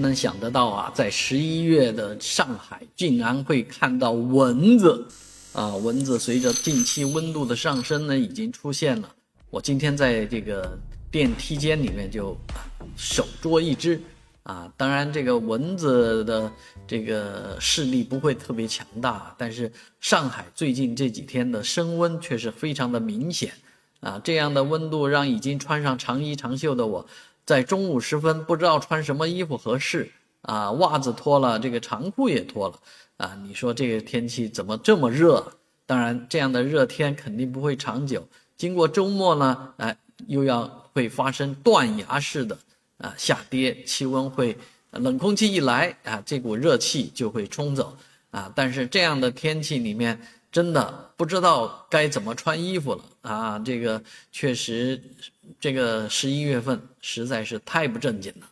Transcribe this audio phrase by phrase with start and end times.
[0.00, 5.06] 能想得到啊，在十一月的上海竟然会看到蚊子，
[5.52, 9.08] 啊，蚊子随着近期温度的上升呢，已经出现了。
[9.50, 10.76] 我今天在这个
[11.10, 12.36] 电梯间里面就
[12.96, 14.00] 手捉一只，
[14.42, 16.50] 啊，当然这个蚊子的
[16.86, 23.52] 这个势力不会特别强大，但是上海最近这几天的升温却是非常的明显，
[24.00, 27.06] 啊，这样的温度让已经穿上长衣长袖的我。
[27.50, 30.08] 在中午时分，不知道穿什么衣服合适
[30.42, 30.70] 啊？
[30.70, 32.78] 袜子脱了，这个长裤也脱了
[33.16, 33.36] 啊！
[33.44, 35.44] 你说这个天气怎么这么热？
[35.84, 38.24] 当然，这样的热天肯定不会长久。
[38.56, 39.96] 经过周末呢，哎，
[40.28, 42.56] 又要会发生断崖式的
[42.98, 44.56] 啊下跌，气温会
[44.92, 47.96] 冷空气一来啊，这股热气就会冲走
[48.30, 48.52] 啊。
[48.54, 53.58] 但是这样的天气里面，真的不知道该怎么穿衣服了啊！
[53.58, 55.02] 这个确实。
[55.58, 58.46] 这个十一月份实在是太不正经了。